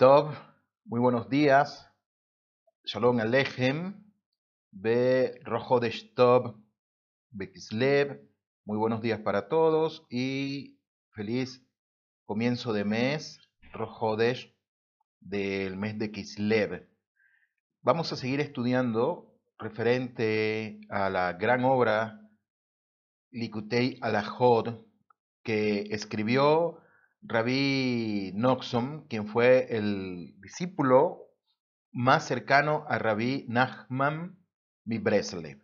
[0.00, 1.86] Muy buenos días.
[2.84, 4.02] Shalom Alechem.
[4.70, 6.56] Be Rojo de Tov,
[7.30, 8.18] Bekislev.
[8.64, 11.62] Muy buenos días para todos y feliz
[12.24, 13.40] comienzo de mes,
[13.74, 14.56] Rojodesh,
[15.20, 16.88] del mes de Kislev.
[17.82, 22.26] Vamos a seguir estudiando referente a la gran obra
[23.32, 24.82] Likutei Alajod
[25.42, 26.80] que escribió
[27.22, 31.28] Rabí Noxom, quien fue el discípulo
[31.92, 34.38] más cercano a Rabí Nachman
[34.84, 35.60] Mibreslev.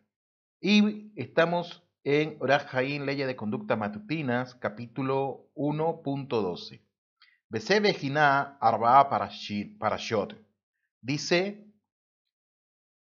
[0.60, 6.82] Y estamos en Orajaín, Ley de Conducta Matutinas, capítulo 1.12.
[7.48, 10.36] Bese Bejina Arba Parashot.
[11.00, 11.64] Dice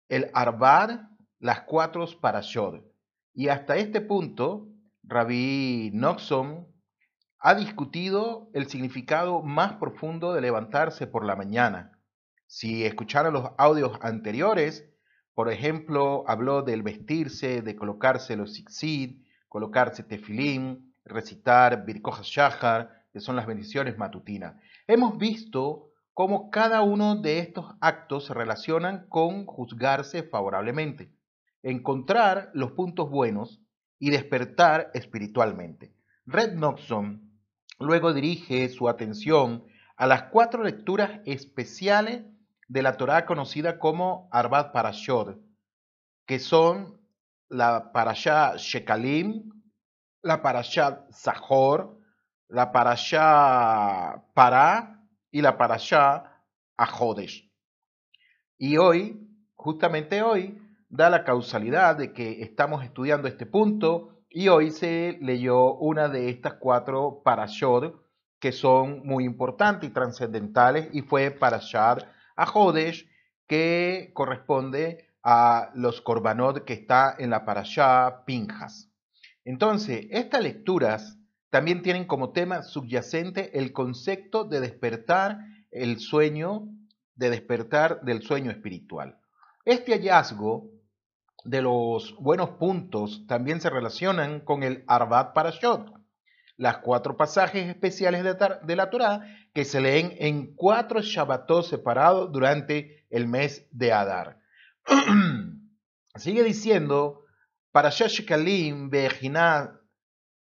[0.08, 2.85] el Arbar, las cuatro Parashot.
[3.34, 4.70] Y hasta este punto,
[5.04, 6.66] Rabí Noxom
[7.48, 11.91] ha discutido el significado más profundo de levantarse por la mañana.
[12.48, 14.90] Si escucharon los audios anteriores,
[15.35, 23.20] por ejemplo, habló del vestirse, de colocarse los zigzid, colocarse tefilín, recitar birkojas shahar, que
[23.20, 24.55] son las bendiciones matutinas.
[24.87, 31.12] Hemos visto cómo cada uno de estos actos se relacionan con juzgarse favorablemente,
[31.62, 33.62] encontrar los puntos buenos
[33.99, 35.93] y despertar espiritualmente.
[36.26, 37.35] Red Noxon
[37.79, 39.65] Luego dirige su atención
[39.98, 42.23] a las cuatro lecturas especiales
[42.68, 45.40] de la Torá conocida como Arbat Parashot,
[46.26, 46.99] que son
[47.49, 49.51] la Parashá Shekalim,
[50.21, 51.99] la Parashá Zahor,
[52.48, 56.43] la Parashá Pará y la Parashá
[56.77, 57.51] Ajodesh.
[58.57, 64.69] Y hoy, justamente hoy, da la causalidad de que estamos estudiando este punto y hoy
[64.72, 68.06] se leyó una de estas cuatro parashot
[68.38, 72.03] que son muy importantes y trascendentales y fue parashat
[72.36, 73.09] a Jodesh
[73.47, 78.92] que corresponde a los korbanot que está en la parashá Pinjas.
[79.46, 81.18] Entonces, estas lecturas
[81.50, 85.40] también tienen como tema subyacente el concepto de despertar
[85.72, 86.68] el sueño,
[87.16, 89.18] de despertar del sueño espiritual.
[89.64, 90.75] Este hallazgo
[91.46, 95.94] de los buenos puntos también se relacionan con el Arbat Parashot,
[96.58, 99.22] las cuatro pasajes especiales de, la Torá
[99.54, 104.40] que se leen en cuatro Shabbatot separados durante el mes de Adar.
[106.16, 107.26] Sigue diciendo,
[107.72, 109.80] Parashat Shekalim Bejiná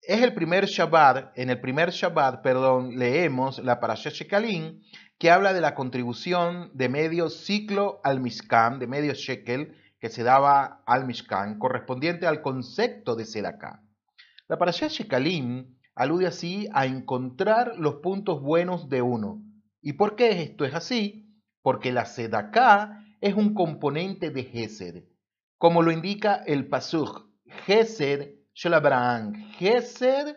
[0.01, 4.81] es el primer Shabbat, en el primer Shabbat, perdón, leemos la Parashat Shekalim,
[5.17, 10.23] que habla de la contribución de medio ciclo al Mishkan, de medio shekel, que se
[10.23, 13.83] daba al Mishkan, correspondiente al concepto de Sedaká.
[14.47, 19.43] La parashá Shekalim alude así a encontrar los puntos buenos de uno.
[19.79, 21.39] ¿Y por qué esto es así?
[21.61, 25.03] Porque la Sedaká es un componente de Gesed,
[25.59, 27.29] como lo indica el Pasuk,
[27.67, 30.35] Gesed Shel Abraham, Gesed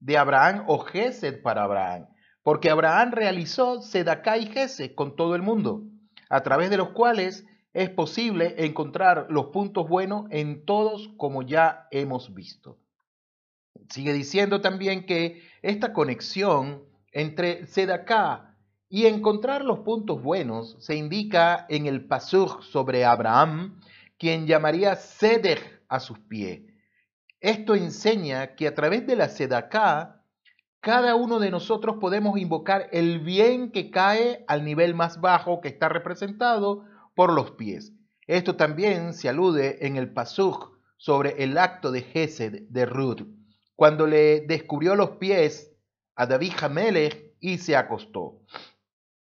[0.00, 2.08] de Abraham o Gesed para Abraham,
[2.42, 5.84] porque Abraham realizó Sedaká y Gesed con todo el mundo,
[6.28, 11.86] a través de los cuales es posible encontrar los puntos buenos en todos como ya
[11.90, 12.78] hemos visto.
[13.88, 18.56] Sigue diciendo también que esta conexión entre Sedaká
[18.88, 23.80] y encontrar los puntos buenos se indica en el Pasuk sobre Abraham,
[24.18, 26.62] quien llamaría Sedech a sus pies.
[27.40, 30.24] Esto enseña que a través de la Sedaká,
[30.80, 35.68] cada uno de nosotros podemos invocar el bien que cae al nivel más bajo que
[35.68, 36.84] está representado
[37.18, 37.92] por los pies.
[38.28, 43.22] Esto también se alude en el Pasuk sobre el acto de Gesed de Ruth,
[43.74, 45.72] cuando le descubrió los pies
[46.14, 48.44] a David Hamelech y se acostó.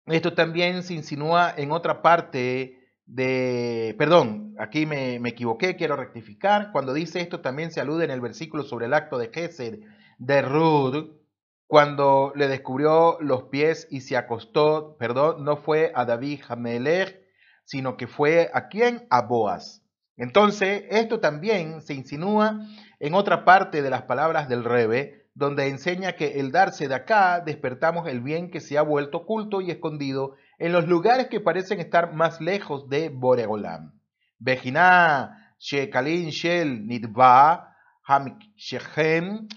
[0.06, 2.78] Esto también se insinúa en otra parte
[3.08, 8.12] de, perdón, aquí me, me, equivoqué, quiero rectificar, cuando dice esto también se alude en
[8.12, 9.80] el versículo sobre el acto de Gesed
[10.20, 11.18] de Ruth,
[11.66, 17.21] cuando le descubrió los pies y se acostó, perdón, no fue a David Hamelech,
[17.72, 19.08] sino que fue a quién?
[19.10, 19.82] A Boaz.
[20.18, 22.60] Entonces, esto también se insinúa
[23.00, 27.40] en otra parte de las palabras del Rebe, donde enseña que el darse de acá
[27.40, 31.80] despertamos el bien que se ha vuelto oculto y escondido en los lugares que parecen
[31.80, 33.94] estar más lejos de Boregolam.
[34.38, 39.48] Bejina, Shekalin, Shel, Nidba, Hamishaham,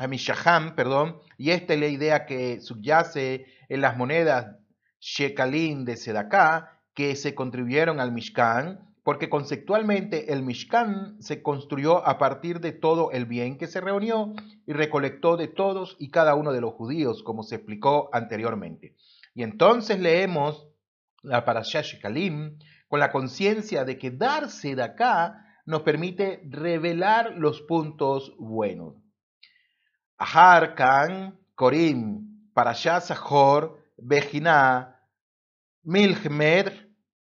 [0.76, 4.54] perdón, y esta es la idea que subyace en las monedas
[5.00, 12.16] Shekalin de Sedaká, que se contribuyeron al Mishkan, porque conceptualmente el Mishkan se construyó a
[12.16, 14.32] partir de todo el bien que se reunió
[14.66, 18.94] y recolectó de todos y cada uno de los judíos, como se explicó anteriormente.
[19.34, 20.68] Y entonces leemos
[21.22, 22.58] la Parashá Shekalim,
[22.88, 28.94] con la conciencia de que darse de acá nos permite revelar los puntos buenos.
[30.16, 35.00] Ahar Kan, Korim, Parashá Sahor, Bejina,
[35.82, 36.83] Milhmed,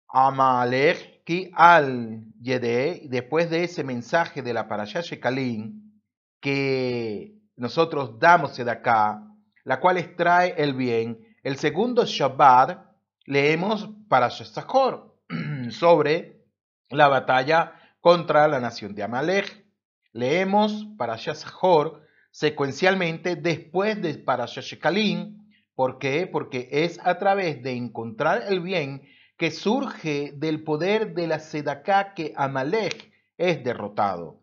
[0.09, 6.03] Amalek, Ki al Yede, después de ese mensaje de la Parashá Shekalim,
[6.41, 9.23] que nosotros damos de acá,
[9.65, 12.79] la cual extrae el bien, el segundo Shabbat
[13.27, 15.17] leemos Parashá Sahor
[15.71, 16.43] sobre
[16.91, 19.67] la batalla contra la nación de Amalek.
[20.13, 25.39] Leemos Parashá Sahor secuencialmente después de Parashá Shekalim.
[25.75, 26.27] ¿Por qué?
[26.27, 29.03] Porque es a través de encontrar el bien
[29.38, 34.43] que surge del poder de la Sedaká que Amalek es derrotado.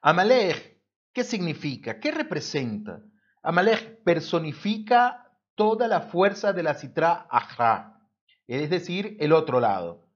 [0.00, 0.80] Amalek,
[1.12, 2.00] ¿qué significa?
[2.00, 3.02] ¿Qué representa?
[3.42, 8.00] Amalek personifica toda la fuerza de la Citra Ajá,
[8.46, 10.08] es decir, el otro lado.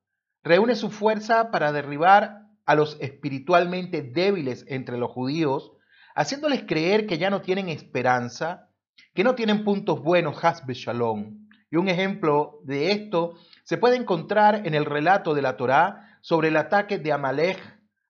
[0.43, 5.73] Reúne su fuerza para derribar a los espiritualmente débiles entre los judíos,
[6.15, 8.71] haciéndoles creer que ya no tienen esperanza,
[9.15, 11.48] que no tienen puntos buenos, Hasbe Shalom.
[11.71, 13.35] Y un ejemplo de esto
[13.65, 17.59] se puede encontrar en el relato de la Torá sobre el ataque de Amalek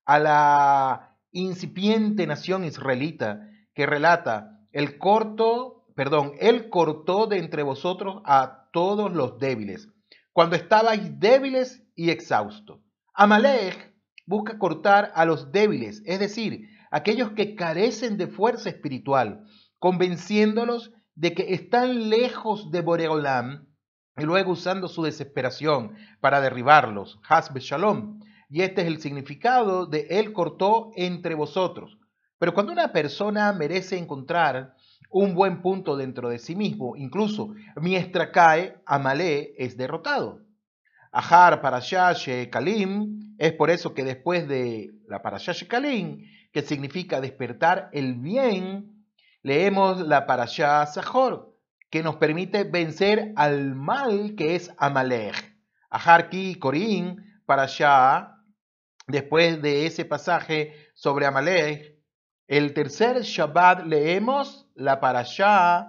[0.04, 8.22] a la incipiente nación israelita, que relata, el corto, perdón, él cortó de entre vosotros
[8.24, 9.88] a todos los débiles,
[10.32, 12.80] cuando estabais débiles y exhaustos.
[13.14, 13.94] Amalek
[14.26, 19.44] busca cortar a los débiles, es decir, aquellos que carecen de fuerza espiritual,
[19.78, 23.66] convenciéndolos de que están lejos de Boreolam
[24.16, 27.18] y luego usando su desesperación para derribarlos.
[27.28, 28.20] Hasbe Shalom.
[28.48, 31.98] Y este es el significado de Él cortó entre vosotros.
[32.38, 34.74] Pero cuando una persona merece encontrar
[35.10, 40.42] un buen punto dentro de sí mismo, incluso mientras cae, Amalé es derrotado.
[41.10, 42.14] Ahar Parashah
[42.48, 46.22] Kalim es por eso que después de la Parashah Kalim,
[46.52, 48.97] que significa despertar el bien,
[49.42, 51.54] leemos la Parashah Sahor,
[51.90, 55.56] que nos permite vencer al mal que es Amalek.
[55.90, 58.36] Aharki Corín Parashah,
[59.06, 61.96] después de ese pasaje sobre Amalek,
[62.46, 65.88] el tercer Shabbat leemos la Parashah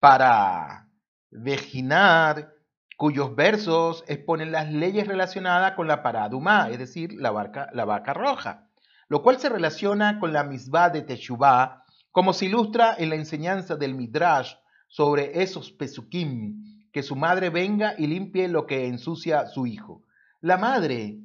[0.00, 0.88] para
[1.30, 2.54] Vejinar,
[2.96, 8.68] cuyos versos exponen las leyes relacionadas con la Paradumá, es decir, la, la vaca roja,
[9.08, 11.83] lo cual se relaciona con la misbah de Teshuvah,
[12.14, 14.54] como se ilustra en la enseñanza del Midrash
[14.86, 20.04] sobre esos pesukim, que su madre venga y limpie lo que ensucia su hijo.
[20.40, 21.18] La madre,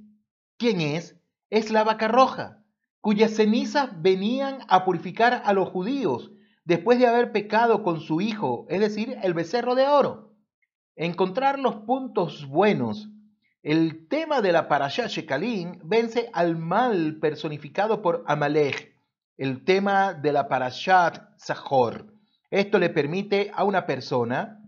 [0.58, 1.16] ¿quién es?
[1.52, 2.64] Es la vaca roja,
[3.02, 6.32] cuyas cenizas venían a purificar a los judíos
[6.66, 10.34] después de haber pecado con su hijo, es decir, el becerro de oro.
[10.96, 13.10] Encontrar los puntos buenos.
[13.62, 18.89] El tema de la Parashá Shekalim vence al mal personificado por Amalek.
[19.40, 22.14] El tema de la Parashat Zahor
[22.52, 24.60] esto le permite a una persona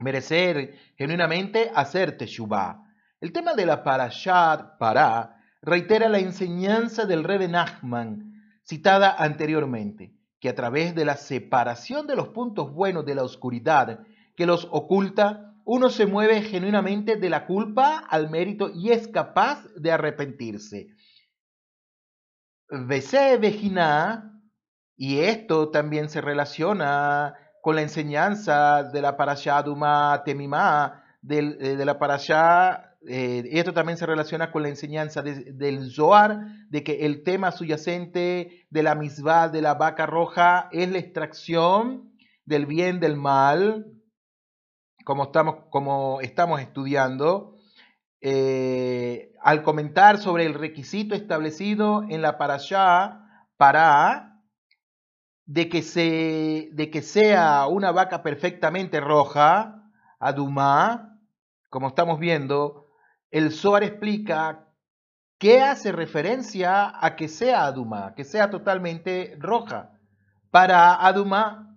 [0.00, 2.84] merecer genuinamente hacer Teshuvah.
[3.22, 10.50] El tema de la Parashat Pará reitera la enseñanza del Rebbe Nachman citada anteriormente, que
[10.50, 14.00] a través de la separación de los puntos buenos de la oscuridad
[14.36, 19.64] que los oculta, uno se mueve genuinamente de la culpa al mérito y es capaz
[19.74, 20.88] de arrepentirse.
[22.74, 23.38] Vese
[24.96, 31.84] y esto también se relaciona con la enseñanza de la parashá Duma Temimá, eh, de,
[31.84, 37.22] la parashá, eh, esto también se relaciona con la enseñanza del Zohar, de que el
[37.24, 42.14] tema subyacente de la misbah de la vaca roja es la extracción
[42.46, 43.92] del bien del mal,
[45.04, 47.58] como estamos, como estamos estudiando.
[48.22, 54.40] Eh, al comentar sobre el requisito establecido en la parashá para
[55.46, 59.82] de que, se, de que sea una vaca perfectamente roja,
[60.20, 61.18] Adumá,
[61.68, 62.88] como estamos viendo,
[63.30, 64.68] el Zohar explica
[65.38, 69.98] qué hace referencia a que sea Adumá, que sea totalmente roja.
[70.50, 71.76] Para Adumá,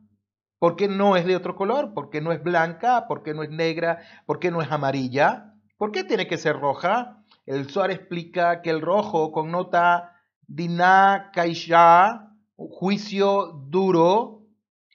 [0.60, 4.51] porque no es de otro color, porque no es blanca, porque no es negra, porque
[4.51, 5.53] no es amarilla.
[5.77, 7.24] ¿Por qué tiene que ser roja?
[7.46, 10.16] El Zohar explica que el rojo connota
[10.48, 14.48] Dinah Kaisha, juicio duro,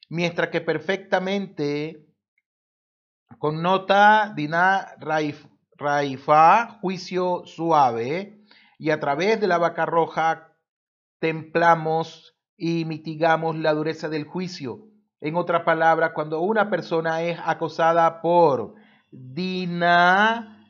[0.09, 2.07] mientras que perfectamente
[3.39, 4.97] connota Dinah
[5.77, 8.45] Raifa, juicio suave,
[8.79, 10.57] y a través de la vaca roja
[11.21, 14.89] templamos y mitigamos la dureza del juicio.
[15.21, 18.75] En otras palabras, cuando una persona es acosada por
[19.11, 20.67] Dina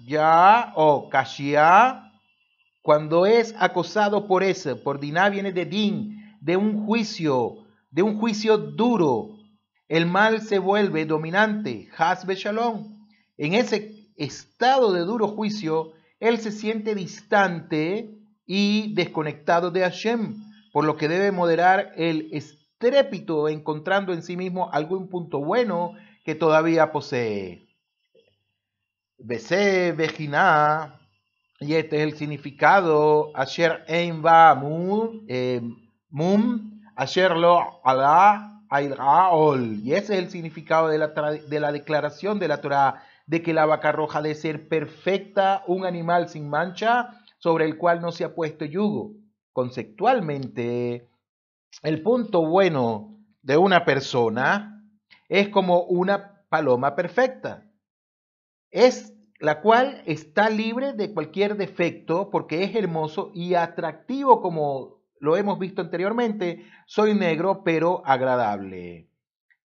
[0.00, 2.10] Kashya o Kashya,
[2.82, 8.18] cuando es acosado por ese, por Dina viene de Din, de un juicio, de un
[8.18, 9.36] juicio duro,
[9.88, 13.06] el mal se vuelve dominante, Hasbe Shalom.
[13.36, 18.10] En ese estado de duro juicio, él se siente distante
[18.46, 20.42] y desconectado de Hashem,
[20.72, 25.92] por lo que debe moderar el estrépito encontrando en sí mismo algún punto bueno
[26.24, 27.69] que todavía posee.
[29.22, 30.98] Bese Vejina,
[31.58, 34.60] y este es el significado, Asher Ein Va
[35.28, 35.60] eh,
[36.08, 38.60] Mum, Asher Lo Allah
[39.82, 43.52] y ese es el significado de la, de la declaración de la Torah, de que
[43.52, 48.24] la vaca roja debe ser perfecta, un animal sin mancha, sobre el cual no se
[48.24, 49.12] ha puesto yugo.
[49.52, 51.08] Conceptualmente,
[51.82, 54.84] el punto bueno de una persona
[55.28, 57.69] es como una paloma perfecta.
[58.70, 65.36] Es la cual está libre de cualquier defecto porque es hermoso y atractivo como lo
[65.36, 69.08] hemos visto anteriormente, soy negro pero agradable.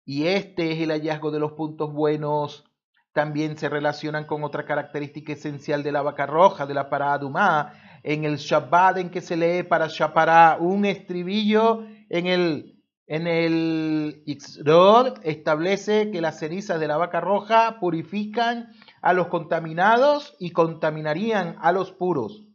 [0.03, 2.65] Y este es el hallazgo de los puntos buenos.
[3.13, 8.25] También se relacionan con otra característica esencial de la vaca roja, de la paradumá, en
[8.25, 12.75] el Shabbat en que se lee para Shapará un estribillo en el
[13.07, 18.71] en el Ixrod establece que las cenizas de la vaca roja purifican
[19.05, 22.47] a los contaminados y contaminarían a los puros.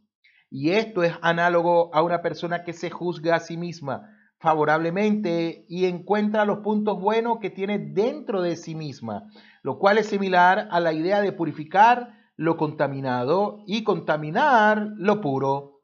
[0.49, 5.85] Y esto es análogo a una persona que se juzga a sí misma favorablemente y
[5.85, 9.29] encuentra los puntos buenos que tiene dentro de sí misma,
[9.63, 15.79] lo cual es similar a la idea de purificar lo contaminado y contaminar lo puro.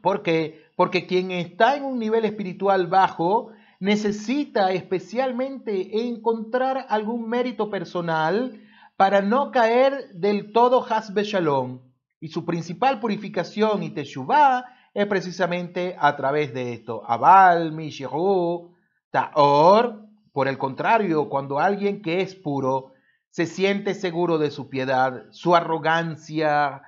[0.00, 0.62] ¿Por qué?
[0.76, 8.62] Porque quien está en un nivel espiritual bajo necesita especialmente encontrar algún mérito personal
[9.00, 11.80] para no caer del todo hasbe shalom
[12.20, 17.02] y su principal purificación y teshuvah es precisamente a través de esto.
[17.06, 18.74] Abal, Mishiru,
[19.10, 20.06] Taor.
[20.34, 22.92] Por el contrario, cuando alguien que es puro
[23.30, 26.82] se siente seguro de su piedad, su arrogancia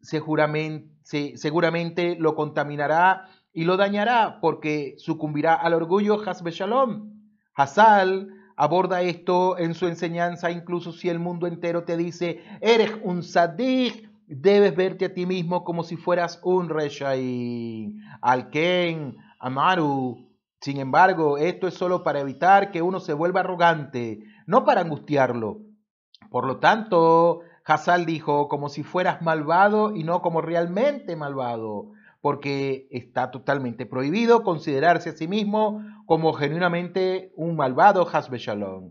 [0.00, 7.12] seguramente, seguramente lo contaminará y lo dañará porque sucumbirá al orgullo Hasbe Shalom.
[7.54, 13.22] Hasal aborda esto en su enseñanza, incluso si el mundo entero te dice, eres un
[13.22, 18.00] sadik, debes verte a ti mismo como si fueras un Reshaim.
[18.20, 20.26] Alken, Amaru.
[20.60, 25.60] Sin embargo, esto es solo para evitar que uno se vuelva arrogante, no para angustiarlo.
[26.30, 31.92] Por lo tanto, Hazal dijo, como si fueras malvado y no como realmente malvado,
[32.26, 38.90] porque está totalmente prohibido considerarse a sí mismo como genuinamente un malvado Hasbe Shalom.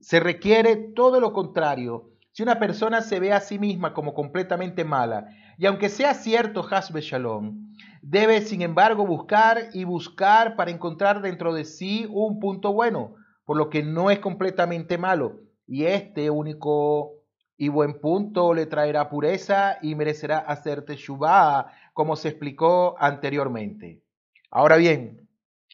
[0.00, 4.82] Se requiere todo lo contrario, si una persona se ve a sí misma como completamente
[4.82, 5.26] mala,
[5.58, 11.52] y aunque sea cierto Hasbe Shalom, debe sin embargo buscar y buscar para encontrar dentro
[11.52, 17.24] de sí un punto bueno, por lo que no es completamente malo, y este único
[17.56, 24.02] y buen punto le traerá pureza y merecerá hacerte shubá, como se explicó anteriormente.
[24.50, 25.28] Ahora bien,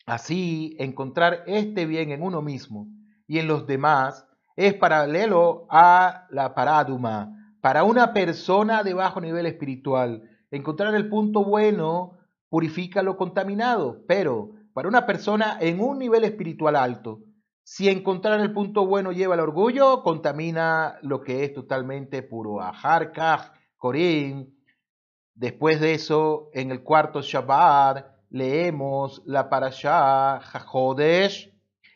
[0.07, 2.87] así encontrar este bien en uno mismo
[3.27, 7.37] y en los demás es paralelo a la paraduma.
[7.61, 14.53] Para una persona de bajo nivel espiritual, encontrar el punto bueno purifica lo contaminado, pero
[14.75, 17.21] para una persona en un nivel espiritual alto,
[17.63, 22.61] si encontrar el punto bueno lleva al orgullo, contamina lo que es totalmente puro.
[22.61, 24.60] Aharkaj, Corín.
[25.41, 31.51] Después de eso, en el cuarto Shabbat, leemos la parashá Jajodesh,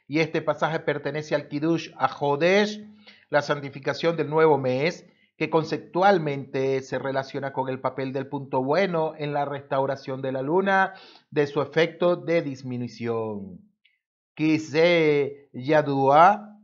[0.08, 2.82] y este pasaje pertenece al Kiddush a Jodesh,
[3.28, 5.04] la santificación del nuevo mes,
[5.36, 10.40] que conceptualmente se relaciona con el papel del punto bueno en la restauración de la
[10.40, 10.94] luna,
[11.30, 13.60] de su efecto de disminución.
[14.32, 16.62] Kise Yadua,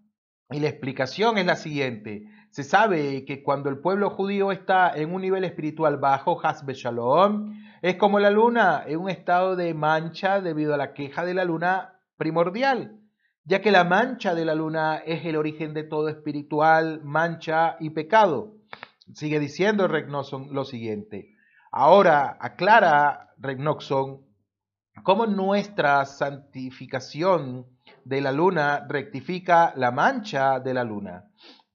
[0.51, 2.25] y la explicación es la siguiente.
[2.51, 7.55] Se sabe que cuando el pueblo judío está en un nivel espiritual bajo, Hasbe Shalom,
[7.83, 11.45] es como la luna en un estado de mancha debido a la queja de la
[11.45, 13.01] luna primordial
[13.45, 17.91] ya que la mancha de la luna es el origen de todo espiritual, mancha y
[17.91, 18.55] pecado.
[19.15, 21.35] Sigue diciendo Regnoxon lo siguiente.
[21.73, 24.21] Ahora aclara Regnoxon
[25.03, 27.67] cómo nuestra santificación
[28.05, 31.25] de la luna rectifica la mancha de la luna.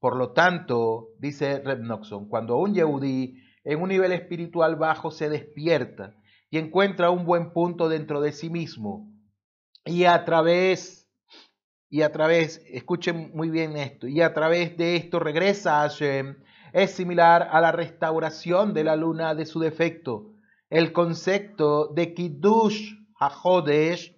[0.06, 6.14] Por lo tanto, dice Regnoxon, cuando un Yehudi en un nivel espiritual bajo se despierta
[6.52, 9.12] y encuentra un buen punto dentro de sí mismo
[9.84, 11.10] y a través
[11.90, 16.38] y a través, escuchen muy bien esto, y a través de esto regresa a Hashem,
[16.72, 20.36] es similar a la restauración de la luna de su defecto.
[20.70, 24.16] El concepto de Kiddush HaHodesh,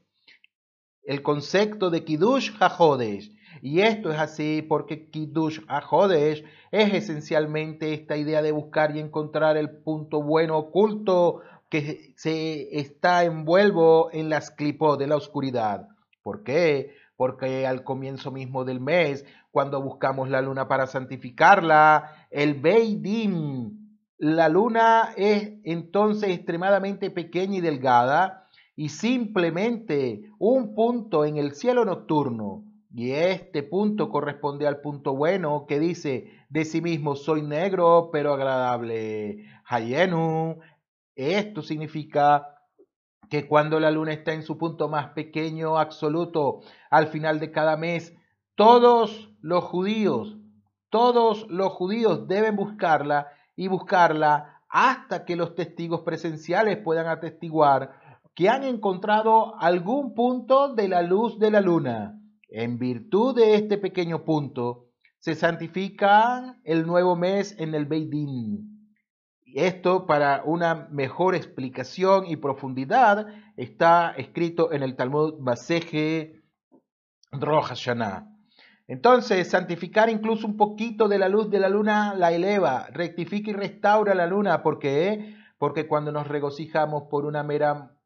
[1.03, 8.17] el concepto de Kiddush HaHodesh, y esto es así porque Kiddush HaHodesh es esencialmente esta
[8.17, 14.51] idea de buscar y encontrar el punto bueno oculto que se está envuelvo en las
[14.51, 15.87] clipos de la oscuridad.
[16.23, 16.93] ¿Por qué?
[17.17, 24.47] porque al comienzo mismo del mes, cuando buscamos la luna para santificarla, el Beidim, la
[24.47, 32.63] luna es entonces extremadamente pequeña y delgada y simplemente un punto en el cielo nocturno.
[32.97, 38.33] Y este punto corresponde al punto bueno que dice de sí mismo, soy negro pero
[38.33, 39.45] agradable.
[39.65, 40.57] Hayenu,
[41.13, 42.55] esto significa
[43.29, 47.77] que cuando la luna está en su punto más pequeño absoluto al final de cada
[47.77, 48.15] mes,
[48.55, 50.35] todos los judíos,
[50.89, 57.91] todos los judíos deben buscarla y buscarla hasta que los testigos presenciales puedan atestiguar
[58.33, 62.17] que han encontrado algún punto de la luz de la luna.
[62.49, 64.87] En virtud de este pequeño punto,
[65.19, 68.95] se santifica el nuevo mes en el Beidín.
[69.53, 73.27] Esto para una mejor explicación y profundidad
[73.57, 76.41] está escrito en el Talmud Baseje
[77.31, 78.33] Roja Hashanah.
[78.87, 83.53] Entonces, santificar incluso un poquito de la luz de la luna la eleva, rectifica y
[83.53, 84.63] restaura la luna.
[84.63, 85.35] ¿Por qué?
[85.57, 87.97] Porque cuando nos regocijamos por una mera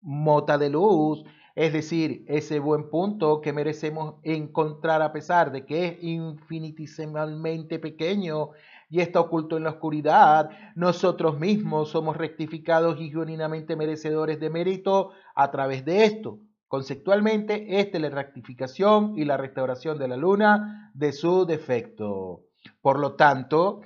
[0.00, 5.86] mota de luz, es decir, ese buen punto que merecemos encontrar a pesar de que
[5.86, 8.50] es infinitesimalmente pequeño
[8.88, 15.10] y está oculto en la oscuridad, nosotros mismos somos rectificados y genuinamente merecedores de mérito
[15.34, 16.40] a través de esto.
[16.66, 22.44] Conceptualmente, esta es la rectificación y la restauración de la luna de su defecto.
[22.80, 23.80] Por lo tanto,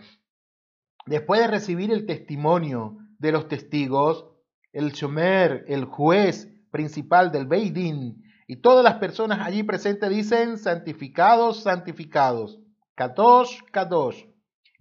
[1.06, 4.26] después de recibir el testimonio de los testigos,
[4.72, 11.62] el Shomer, el juez principal del Beidín, y todas las personas allí presentes dicen santificados,
[11.62, 12.58] santificados,
[12.96, 14.24] Kadosh, Kadosh.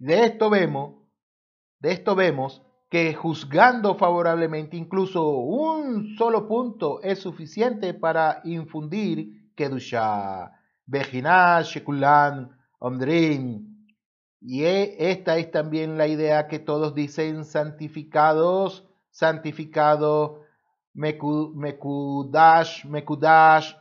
[0.00, 0.96] De esto vemos,
[1.78, 10.50] de esto vemos que juzgando favorablemente incluso un solo punto es suficiente para infundir Kedusha,
[10.86, 13.88] Bejinah, Shekulan, Omdrin.
[14.40, 20.43] Y e, esta es también la idea que todos dicen santificados, santificado,
[20.94, 23.74] Mekudash, Mekudash,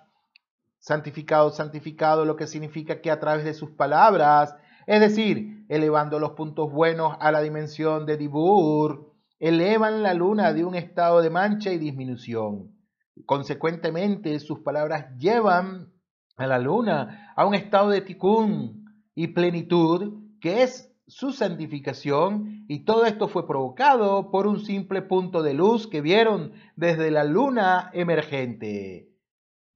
[0.80, 6.32] santificado, santificado, lo que significa que a través de sus palabras es decir, elevando los
[6.32, 11.72] puntos buenos a la dimensión de Dibur, elevan la luna de un estado de mancha
[11.72, 12.76] y disminución.
[13.26, 15.94] Consecuentemente, sus palabras llevan
[16.36, 22.86] a la luna a un estado de tikkun y plenitud, que es su santificación, y
[22.86, 27.90] todo esto fue provocado por un simple punto de luz que vieron desde la luna
[27.94, 29.10] emergente.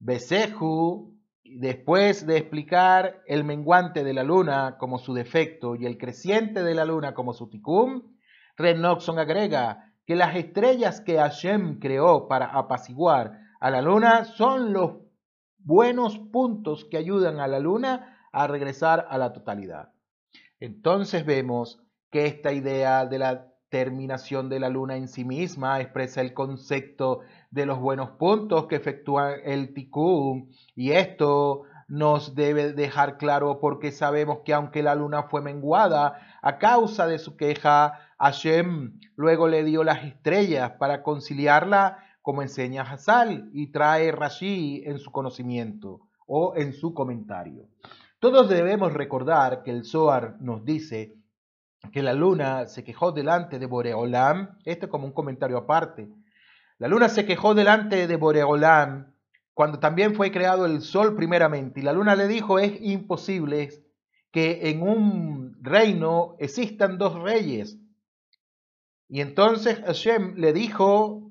[0.00, 1.14] Beseju
[1.44, 6.74] después de explicar el menguante de la luna como su defecto y el creciente de
[6.74, 8.16] la luna como su ticum,
[8.56, 14.98] Renoxon agrega que las estrellas que Hashem creó para apaciguar a la luna son los
[15.58, 19.90] buenos puntos que ayudan a la luna a regresar a la totalidad.
[20.60, 26.20] Entonces vemos que esta idea de la terminación de la luna en sí misma expresa
[26.20, 33.18] el concepto de los buenos puntos que efectúa el tikkun y esto nos debe dejar
[33.18, 38.98] claro porque sabemos que aunque la luna fue menguada a causa de su queja, Hashem
[39.16, 45.10] luego le dio las estrellas para conciliarla como enseña Hazal y trae Rashi en su
[45.10, 47.68] conocimiento o en su comentario.
[48.20, 51.14] Todos debemos recordar que el Zohar nos dice
[51.92, 56.08] que la luna se quejó delante de Boreolam, esto como un comentario aparte,
[56.78, 59.14] la luna se quejó delante de Boreolam
[59.54, 61.78] cuando también fue creado el sol primeramente.
[61.78, 63.70] Y la luna le dijo, es imposible
[64.32, 67.78] que en un reino existan dos reyes.
[69.08, 71.30] Y entonces Hashem le dijo,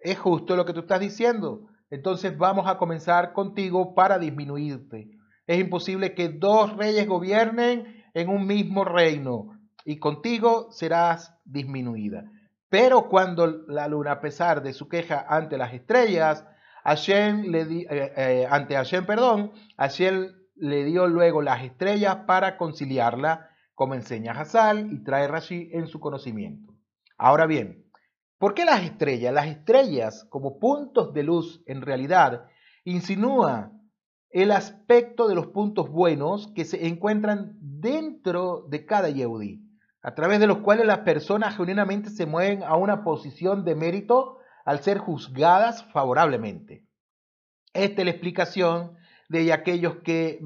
[0.00, 1.66] es justo lo que tú estás diciendo.
[1.90, 5.17] Entonces vamos a comenzar contigo para disminuirte.
[5.48, 12.30] Es imposible que dos reyes gobiernen en un mismo reino y contigo serás disminuida.
[12.68, 16.44] Pero cuando la luna, a pesar de su queja ante las estrellas,
[16.84, 23.94] le eh, eh, ante Hashem, perdón, Hashem le dio luego las estrellas para conciliarla, como
[23.94, 26.74] enseña Hazal y trae Rashi en su conocimiento.
[27.16, 27.86] Ahora bien,
[28.36, 29.32] ¿por qué las estrellas?
[29.32, 32.44] Las estrellas, como puntos de luz, en realidad,
[32.84, 33.72] insinúa
[34.30, 39.62] el aspecto de los puntos buenos que se encuentran dentro de cada Yehudi,
[40.02, 44.38] a través de los cuales las personas genuinamente se mueven a una posición de mérito
[44.64, 46.84] al ser juzgadas favorablemente.
[47.72, 48.96] Esta es la explicación
[49.28, 50.40] de aquellos que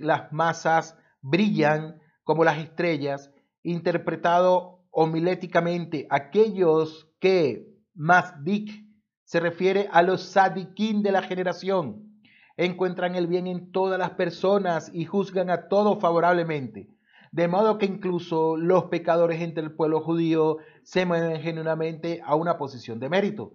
[0.00, 3.30] las masas brillan como las estrellas,
[3.62, 8.84] interpretado homiléticamente aquellos que Masdik
[9.24, 12.07] se refiere a los sadiquín de la generación.
[12.58, 16.88] Encuentran el bien en todas las personas y juzgan a todos favorablemente.
[17.30, 22.58] De modo que incluso los pecadores entre el pueblo judío se mueven genuinamente a una
[22.58, 23.52] posición de mérito.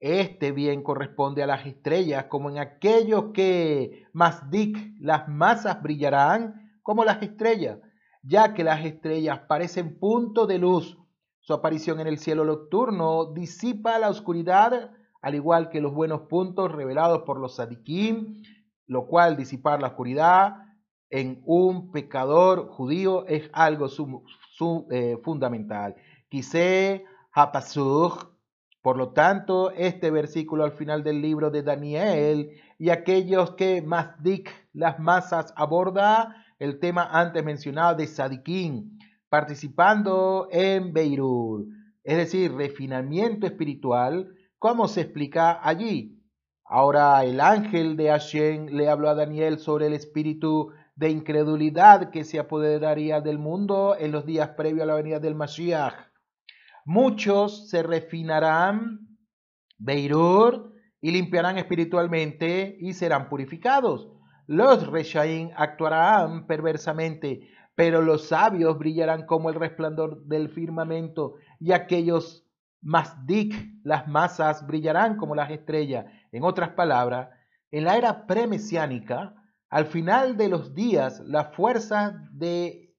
[0.00, 7.04] Este bien corresponde a las estrellas, como en aquellos que Masdik, las masas brillarán como
[7.04, 7.78] las estrellas,
[8.22, 10.96] ya que las estrellas parecen punto de luz.
[11.40, 16.72] Su aparición en el cielo nocturno disipa la oscuridad, al igual que los buenos puntos
[16.72, 18.42] revelados por los sadikim,
[18.86, 20.56] lo cual disipar la oscuridad
[21.10, 23.88] en un pecador judío es algo
[24.90, 25.96] eh, fundamental.
[26.28, 28.28] Quise hapasuch
[28.88, 34.50] por lo tanto, este versículo al final del libro de Daniel y aquellos que Masdik,
[34.72, 41.68] las masas, aborda el tema antes mencionado de Sadiquín, participando en Beirut,
[42.04, 46.22] es decir, refinamiento espiritual, como se explica allí.
[46.64, 52.24] Ahora el ángel de Hashem le habló a Daniel sobre el espíritu de incredulidad que
[52.24, 55.94] se apoderaría del mundo en los días previos a la venida del Mashiach
[56.84, 59.18] Muchos se refinarán,
[59.78, 64.10] Beirur, y limpiarán espiritualmente y serán purificados.
[64.46, 72.47] Los Reshaim actuarán perversamente, pero los sabios brillarán como el resplandor del firmamento, y aquellos
[72.80, 76.06] masdik, las masas, brillarán como las estrellas.
[76.32, 77.30] En otras palabras,
[77.70, 79.34] en la era premesiánica,
[79.70, 82.94] al final de los días, la fuerza de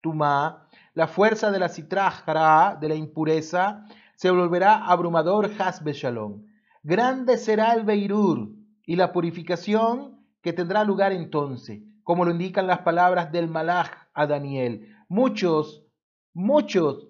[0.00, 6.46] Tumá la fuerza de la citrajara, de la impureza, se volverá abrumador Hasbe Shalom.
[6.82, 8.48] Grande será el Beirur
[8.86, 14.26] y la purificación que tendrá lugar entonces, como lo indican las palabras del Malach a
[14.26, 14.88] Daniel.
[15.10, 15.84] Muchos,
[16.32, 17.08] muchos,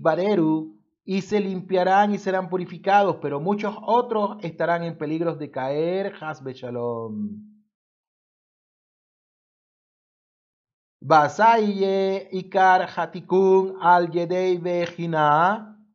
[0.00, 0.77] Bareru,
[1.10, 6.52] y se limpiarán y serán purificados, pero muchos otros estarán en peligros de caer, Hasbe
[6.52, 7.64] Shalom.
[11.00, 14.60] Basaye Ikar Hatikun al Yedei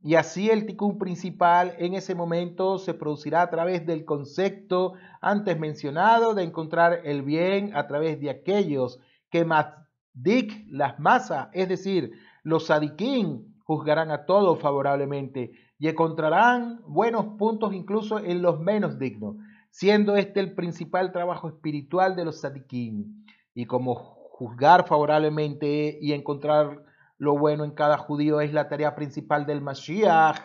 [0.01, 5.59] y así el tikkun principal en ese momento se producirá a través del concepto antes
[5.59, 8.99] mencionado de encontrar el bien a través de aquellos
[9.29, 17.25] que Matdik las masas, es decir, los sadiquín, juzgarán a todos favorablemente y encontrarán buenos
[17.37, 19.35] puntos incluso en los menos dignos,
[19.69, 23.25] siendo este el principal trabajo espiritual de los sadiquín.
[23.53, 26.83] Y como juzgar favorablemente y encontrar
[27.17, 30.39] lo bueno en cada judío es la tarea principal del Mashiach.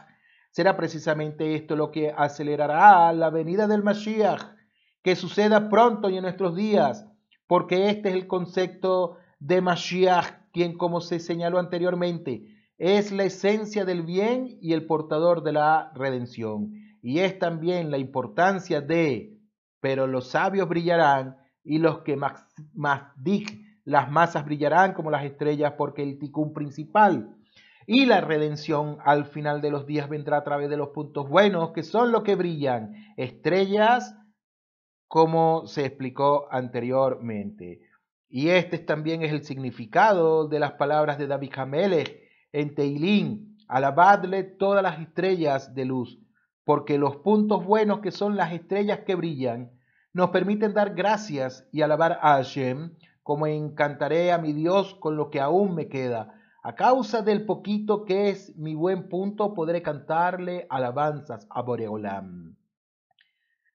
[0.50, 4.42] Será precisamente esto lo que acelerará la venida del Mashiach,
[5.02, 7.07] que suceda pronto y en nuestros días,
[7.46, 13.85] porque este es el concepto de Mashiach, quien, como se señaló anteriormente, es la esencia
[13.85, 16.73] del bien y el portador de la redención.
[17.03, 19.37] Y es también la importancia de,
[19.81, 23.12] pero los sabios brillarán y los que más, más
[23.85, 27.35] las masas brillarán como las estrellas porque el ticún principal
[27.87, 31.71] y la redención al final de los días vendrá a través de los puntos buenos,
[31.71, 34.14] que son lo que brillan, estrellas,
[35.07, 37.81] como se explicó anteriormente.
[38.29, 42.28] Y este también es el significado de las palabras de David Hamelech
[42.59, 46.18] en Teilín, alabadle todas las estrellas de luz,
[46.64, 49.71] porque los puntos buenos que son las estrellas que brillan,
[50.12, 55.31] nos permiten dar gracias y alabar a Hashem, como encantaré a mi Dios con lo
[55.31, 56.35] que aún me queda.
[56.64, 62.57] A causa del poquito que es mi buen punto, podré cantarle alabanzas a Boreolam.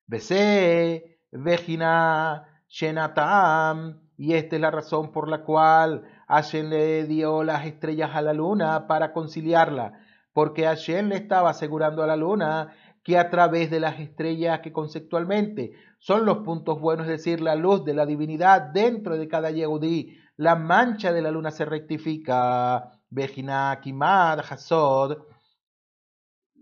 [0.07, 7.65] Besé, Vejina, Shenatam, y esta es la razón por la cual Hashem le dio las
[7.65, 9.99] estrellas a la luna para conciliarla,
[10.31, 14.71] porque Hashem le estaba asegurando a la luna que a través de las estrellas que
[14.71, 19.51] conceptualmente son los puntos buenos, es decir, la luz de la divinidad dentro de cada
[19.51, 25.17] Yehudi, la mancha de la luna se rectifica, Bejina, Kimad, Hasod.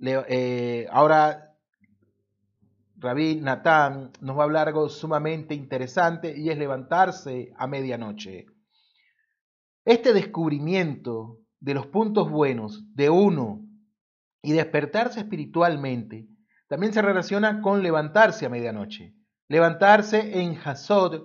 [0.01, 1.50] Eh, ahora,
[3.01, 8.45] Rabí Natán nos va a hablar algo sumamente interesante y es levantarse a medianoche.
[9.83, 13.65] Este descubrimiento de los puntos buenos de uno
[14.43, 16.27] y despertarse espiritualmente
[16.67, 19.15] también se relaciona con levantarse a medianoche.
[19.47, 21.23] Levantarse en Hasod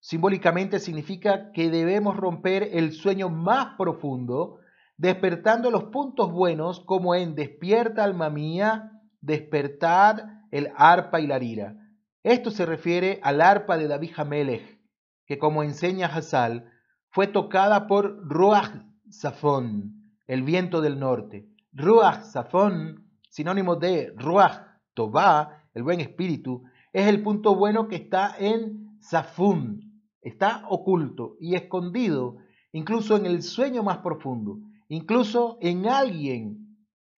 [0.00, 4.58] simbólicamente significa que debemos romper el sueño más profundo,
[4.96, 11.76] despertando los puntos buenos como en despierta alma mía, despertad el arpa y la lira.
[12.22, 14.80] Esto se refiere al arpa de David Hamelech,
[15.26, 16.70] que como enseña Hazal,
[17.10, 18.72] fue tocada por Ruach
[19.08, 21.48] Safón, el viento del norte.
[21.72, 24.60] Ruach Safón, sinónimo de Ruach
[24.94, 31.54] Tobá, el buen espíritu, es el punto bueno que está en Safún, está oculto y
[31.54, 32.36] escondido,
[32.72, 34.58] incluso en el sueño más profundo,
[34.88, 36.70] incluso en alguien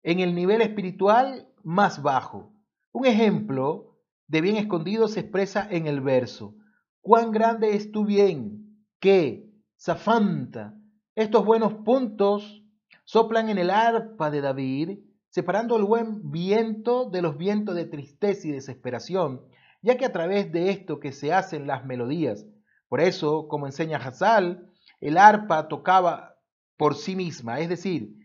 [0.03, 2.53] en el nivel espiritual más bajo.
[2.93, 6.57] Un ejemplo de bien escondido se expresa en el verso.
[7.01, 9.49] Cuán grande es tu bien, que,
[9.81, 10.75] Zafanta,
[11.15, 12.65] estos buenos puntos
[13.05, 14.99] soplan en el arpa de David,
[15.29, 19.43] separando el buen viento de los vientos de tristeza y desesperación,
[19.83, 22.45] ya que a través de esto que se hacen las melodías.
[22.89, 24.69] Por eso, como enseña Hazal,
[25.01, 26.37] el arpa tocaba
[26.77, 28.17] por sí misma, es decir,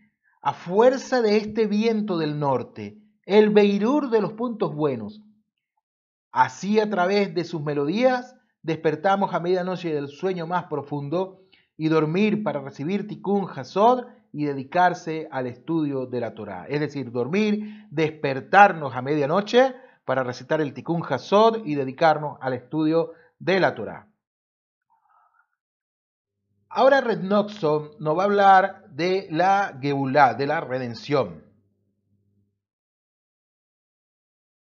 [0.42, 5.20] a fuerza de este viento del norte, el beirur de los puntos buenos.
[6.30, 11.42] Así a través de sus melodías despertamos a medianoche del sueño más profundo
[11.76, 16.66] y dormir para recibir tikkun hasod y dedicarse al estudio de la Torah.
[16.68, 23.12] Es decir, dormir, despertarnos a medianoche para recitar el tikkun hasod y dedicarnos al estudio
[23.38, 24.08] de la Torah.
[26.68, 31.45] Ahora Red Noxon nos va a hablar de la Geulah, de la redención.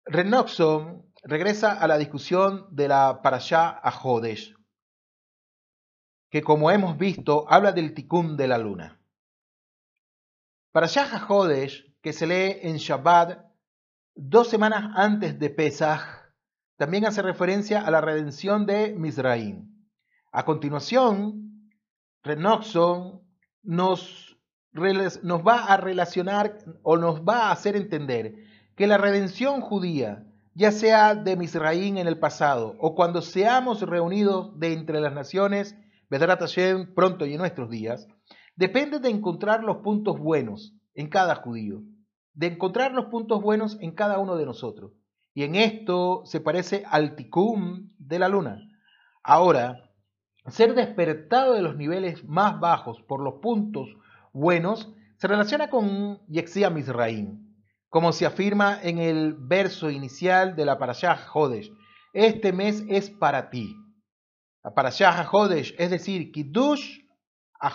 [0.06, 4.54] Red Noxon regresa a la discusión de la Parashá Jodesh,
[6.30, 9.00] que como hemos visto habla del tikkun de la luna.
[10.72, 13.46] Parashá Jodesh, que se lee en Shabbat
[14.14, 16.02] dos semanas antes de Pesach,
[16.76, 19.88] también hace referencia a la redención de Misraim.
[20.32, 21.70] A continuación,
[22.22, 23.22] Renoxon
[23.62, 24.36] nos,
[24.72, 28.34] nos va a relacionar o nos va a hacer entender
[28.76, 34.58] que la redención judía ya sea de Misraín en el pasado o cuando seamos reunidos
[34.58, 35.76] de entre las naciones,
[36.08, 38.06] Vedrat Hashem pronto y en nuestros días,
[38.54, 41.82] depende de encontrar los puntos buenos en cada judío,
[42.34, 44.92] de encontrar los puntos buenos en cada uno de nosotros.
[45.34, 48.60] Y en esto se parece al tikkun de la luna.
[49.24, 49.90] Ahora,
[50.46, 53.88] ser despertado de los niveles más bajos por los puntos
[54.32, 57.43] buenos se relaciona con Yexia Misraín,
[57.94, 61.72] como se afirma en el verso inicial de la Parashah Jodesh.
[62.12, 63.76] Este mes es para ti.
[64.64, 67.02] La Parashah Jodesh, es decir, Kiddush
[67.60, 67.72] a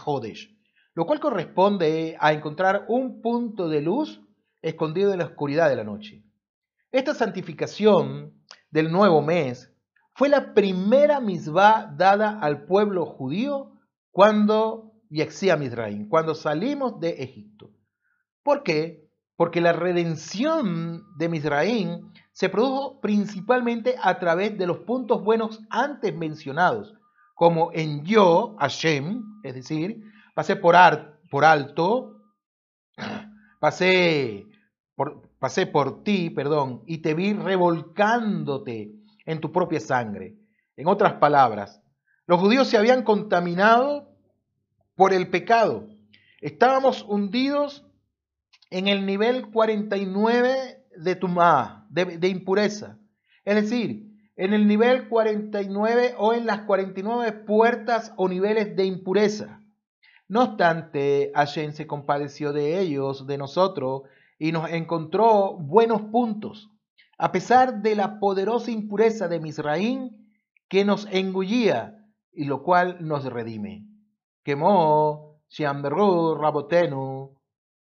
[0.94, 4.20] lo cual corresponde a encontrar un punto de luz
[4.62, 6.22] escondido en la oscuridad de la noche.
[6.92, 9.74] Esta santificación del nuevo mes
[10.16, 13.72] fue la primera misbah dada al pueblo judío
[14.12, 17.72] cuando Yexia Misraim, cuando salimos de Egipto.
[18.44, 19.09] ¿Por qué?
[19.40, 26.14] Porque la redención de Misraín se produjo principalmente a través de los puntos buenos antes
[26.14, 26.94] mencionados,
[27.36, 30.04] como en yo, Hashem, es decir,
[30.36, 30.76] pasé por,
[31.32, 32.18] por alto,
[33.62, 34.46] pasé
[34.94, 38.92] por, pasé por ti, perdón, y te vi revolcándote
[39.26, 40.36] en tu propia sangre.
[40.76, 41.82] En otras palabras,
[42.28, 44.12] los judíos se habían contaminado
[44.96, 45.88] por el pecado.
[46.42, 47.89] Estábamos hundidos
[48.70, 53.00] en el nivel 49 de tumá, de, de impureza.
[53.46, 59.62] Es decir, en el nivel 49 o en las 49 puertas o niveles de impureza.
[60.30, 64.04] No obstante, Hashem se compadeció de ellos, de nosotros,
[64.38, 66.70] y nos encontró buenos puntos,
[67.18, 70.32] a pesar de la poderosa impureza de Misraín
[70.70, 73.86] que nos engullía y lo cual nos redime.
[74.44, 77.39] Quemó, Shiamberu, Rabotenu,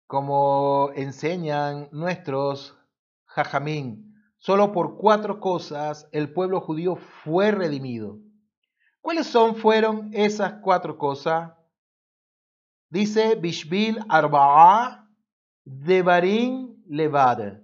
[0.06, 2.76] como enseñan nuestros
[3.24, 8.18] jajamín, solo por cuatro cosas el pueblo judío fue redimido.
[9.00, 11.52] ¿Cuáles son, fueron esas cuatro cosas?
[12.88, 15.10] Dice Bishbil Arba'a
[15.64, 17.60] Devarim Levad.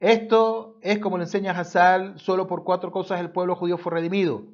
[0.00, 4.46] Esto es como le enseña Hazal, solo por cuatro cosas el pueblo judío fue redimido.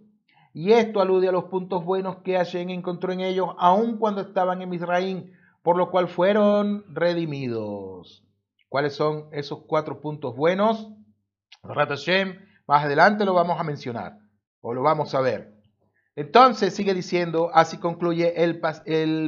[0.53, 4.61] Y esto alude a los puntos buenos que Hashem encontró en ellos, aun cuando estaban
[4.61, 8.25] en Misraín, por lo cual fueron redimidos.
[8.69, 10.89] ¿Cuáles son esos cuatro puntos buenos?
[12.67, 14.19] más adelante lo vamos a mencionar
[14.61, 15.55] o lo vamos a ver.
[16.17, 18.61] Entonces sigue diciendo, así concluye el,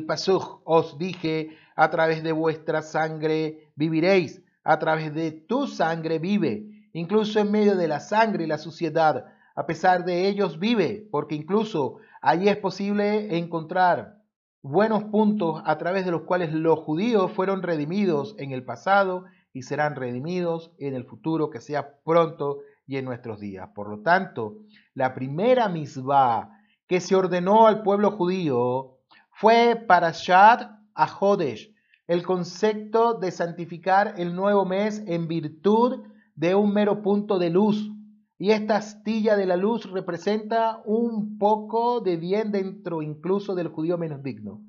[0.06, 6.66] pasuj, os dije, a través de vuestra sangre viviréis, a través de tu sangre vive,
[6.92, 11.36] incluso en medio de la sangre y la suciedad, a pesar de ellos vive, porque
[11.36, 14.19] incluso allí es posible encontrar
[14.62, 19.62] buenos puntos a través de los cuales los judíos fueron redimidos en el pasado y
[19.62, 23.68] serán redimidos en el futuro, que sea pronto y en nuestros días.
[23.74, 24.58] Por lo tanto,
[24.94, 26.50] la primera misbah
[26.86, 28.98] que se ordenó al pueblo judío
[29.30, 31.74] fue para Shad a Hodesh,
[32.06, 37.90] el concepto de santificar el nuevo mes en virtud de un mero punto de luz.
[38.40, 43.98] Y esta astilla de la luz representa un poco de bien dentro incluso del judío
[43.98, 44.62] menos digno.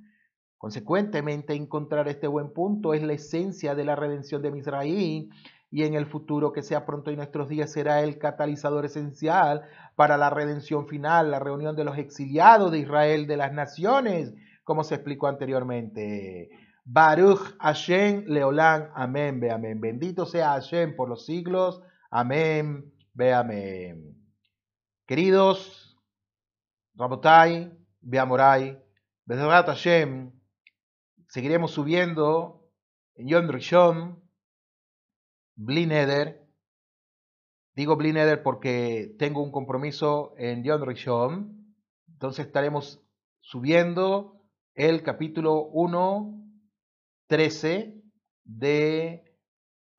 [0.57, 5.29] Consecuentemente, encontrar este buen punto es la esencia de la redención de Misraí
[5.69, 9.61] y en el futuro que sea pronto en nuestros días será el catalizador esencial
[9.95, 14.33] para la redención final, la reunión de los exiliados de Israel de las naciones,
[14.65, 16.49] como se explicó anteriormente.
[16.83, 19.79] Baruch Hashem Leolán, amén, ve amén.
[19.79, 24.15] Bendito sea Hashem por los siglos, amén, ve amén.
[25.05, 25.97] Queridos,
[26.95, 28.81] Rabotai, Beamorai,
[29.25, 30.31] Bezrat Hashem,
[31.27, 32.69] seguiremos subiendo
[33.15, 34.21] en Yom Rishon,
[35.55, 36.47] Blineder.
[37.73, 41.75] Digo Blineder porque tengo un compromiso en Yom Rishon.
[42.07, 43.01] Entonces estaremos
[43.39, 44.41] subiendo
[44.75, 46.41] el capítulo 1,
[47.27, 48.01] 13
[48.43, 49.30] de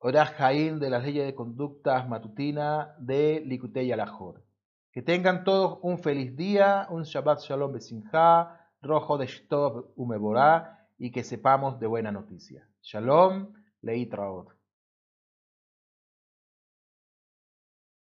[0.05, 4.43] Orah de las leyes de conductas matutina de Likutei Alajor.
[4.91, 11.09] Que tengan todos un feliz día, un Shabbat Shalom Besimha, Rojo de Shtov Umeborah y
[11.09, 12.67] que sepamos de buena noticia.
[12.81, 14.49] Shalom, Leitraot.